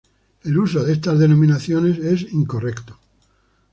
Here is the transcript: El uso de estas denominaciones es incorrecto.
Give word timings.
El 0.41 0.57
uso 0.57 0.83
de 0.83 0.93
estas 0.93 1.19
denominaciones 1.19 1.99
es 1.99 2.23
incorrecto. 2.33 2.97